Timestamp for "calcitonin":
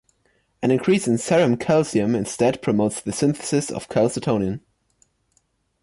3.87-4.61